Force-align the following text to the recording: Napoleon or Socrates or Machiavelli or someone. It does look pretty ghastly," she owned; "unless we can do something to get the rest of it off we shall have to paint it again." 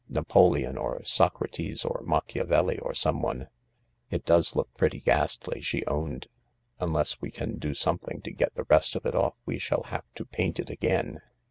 Napoleon 0.09 0.79
or 0.79 1.03
Socrates 1.05 1.85
or 1.85 2.01
Machiavelli 2.03 2.79
or 2.79 2.95
someone. 2.95 3.49
It 4.09 4.25
does 4.25 4.55
look 4.55 4.73
pretty 4.75 4.99
ghastly," 4.99 5.61
she 5.61 5.85
owned; 5.85 6.25
"unless 6.79 7.21
we 7.21 7.29
can 7.29 7.59
do 7.59 7.75
something 7.75 8.19
to 8.23 8.31
get 8.31 8.55
the 8.55 8.65
rest 8.67 8.95
of 8.95 9.05
it 9.05 9.13
off 9.13 9.35
we 9.45 9.59
shall 9.59 9.83
have 9.83 10.05
to 10.15 10.25
paint 10.25 10.59
it 10.59 10.71
again." 10.71 11.21